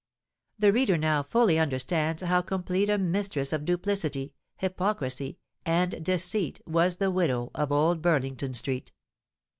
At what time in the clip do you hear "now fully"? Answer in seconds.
0.97-1.59